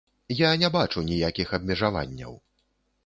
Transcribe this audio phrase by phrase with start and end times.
[0.37, 2.33] Я не бачу ніякіх абмежаванняў.